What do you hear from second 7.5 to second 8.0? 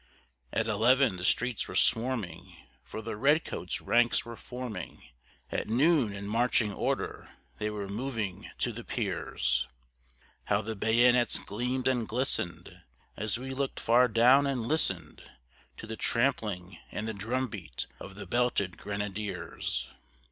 they were